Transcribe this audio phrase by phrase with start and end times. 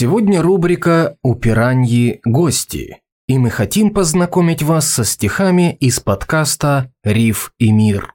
[0.00, 7.52] Сегодня рубрика «У пираньи гости», и мы хотим познакомить вас со стихами из подкаста «Риф
[7.58, 8.14] и мир».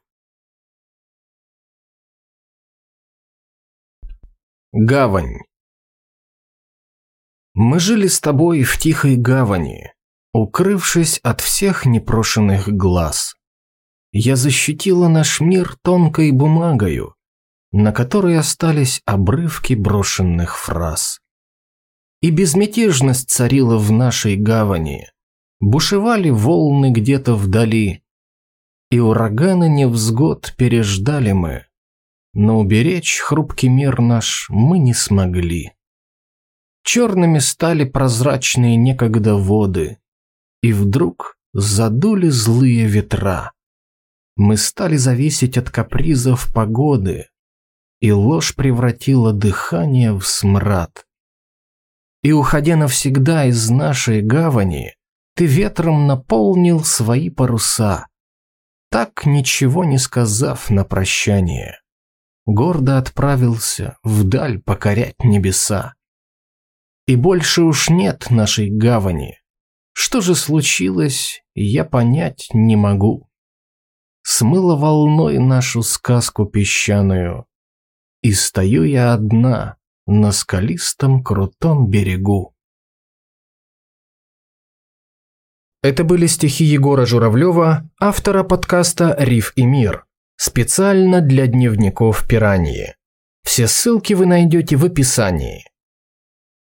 [4.73, 5.41] Гавань
[7.53, 9.93] Мы жили с тобой в тихой гавани,
[10.33, 13.35] укрывшись от всех непрошенных глаз.
[14.11, 17.13] Я защитила наш мир тонкой бумагою,
[17.71, 21.19] на которой остались обрывки брошенных фраз.
[22.21, 25.07] И безмятежность царила в нашей гавани.
[25.59, 28.03] Бушевали волны где-то вдали,
[28.91, 31.65] и ураганы невзгод переждали мы,
[32.33, 35.73] но уберечь хрупкий мир наш мы не смогли.
[36.83, 39.97] Черными стали прозрачные некогда воды,
[40.61, 43.53] и вдруг задули злые ветра.
[44.35, 47.29] Мы стали зависеть от капризов погоды,
[48.01, 51.04] и ложь превратила дыхание в смрад.
[52.25, 54.95] И уходя навсегда из нашей гавани,
[55.35, 58.07] ты ветром наполнил свои паруса,
[58.89, 61.79] так ничего не сказав на прощание.
[62.47, 65.93] Гордо отправился вдаль покорять небеса.
[67.05, 69.37] И больше уж нет нашей гавани.
[69.93, 73.29] Что же случилось, я понять не могу
[74.23, 77.45] смыло волной нашу сказку песчаную.
[78.23, 82.53] И стою я одна на скалистом крутом берегу.
[85.81, 92.95] Это были стихи Егора Журавлева, автора подкаста «Риф и мир», специально для дневников пираньи.
[93.43, 95.63] Все ссылки вы найдете в описании.